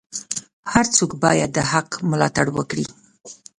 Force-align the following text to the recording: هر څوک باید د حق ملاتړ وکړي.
هر 0.71 0.85
څوک 0.95 1.11
باید 1.23 1.49
د 1.53 1.59
حق 1.71 1.89
ملاتړ 2.09 2.47
وکړي. 2.53 2.85